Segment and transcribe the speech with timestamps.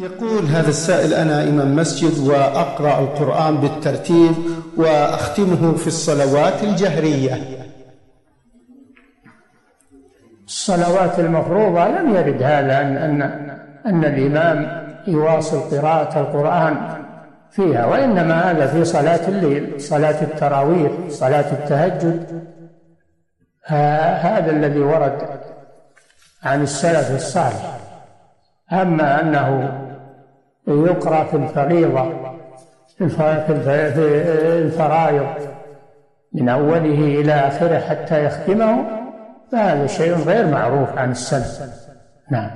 [0.00, 4.32] يقول هذا السائل أنا إمام مسجد وأقرأ القرآن بالترتيب
[4.76, 7.38] وأختمه في الصلوات الجهرية.
[10.46, 13.22] الصلوات المفروضة لم يرد هذا أن أن
[13.86, 17.04] أن الإمام يواصل قراءة القرآن
[17.50, 22.44] فيها وإنما هذا في صلاة الليل صلاة التراويح صلاة التهجد.
[24.22, 25.18] هذا الذي ورد
[26.42, 27.76] عن السلف الصالح.
[28.72, 29.80] أما أنه
[30.70, 32.12] يقرأ في الفريضة
[32.98, 33.54] في
[34.58, 35.26] الفرائض
[36.32, 38.84] من أوله إلى آخره حتى يختمه
[39.52, 41.70] فهذا شيء غير معروف عن السلف.
[42.30, 42.50] نعم.